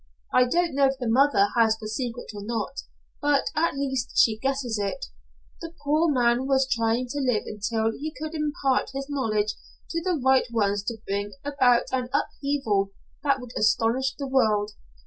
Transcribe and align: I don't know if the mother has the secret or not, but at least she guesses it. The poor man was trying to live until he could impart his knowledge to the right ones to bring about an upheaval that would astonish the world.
I 0.33 0.45
don't 0.45 0.73
know 0.73 0.87
if 0.87 0.97
the 0.97 1.07
mother 1.07 1.49
has 1.55 1.77
the 1.77 1.87
secret 1.87 2.31
or 2.33 2.43
not, 2.43 2.79
but 3.21 3.43
at 3.55 3.75
least 3.75 4.13
she 4.17 4.39
guesses 4.39 4.79
it. 4.79 5.05
The 5.61 5.75
poor 5.83 6.11
man 6.11 6.47
was 6.47 6.67
trying 6.67 7.07
to 7.09 7.19
live 7.19 7.43
until 7.45 7.91
he 7.91 8.11
could 8.19 8.33
impart 8.33 8.89
his 8.95 9.07
knowledge 9.11 9.53
to 9.91 10.01
the 10.01 10.19
right 10.19 10.47
ones 10.51 10.81
to 10.85 10.97
bring 11.05 11.33
about 11.45 11.83
an 11.93 12.09
upheaval 12.15 12.89
that 13.21 13.39
would 13.39 13.51
astonish 13.55 14.15
the 14.15 14.25
world. 14.25 14.71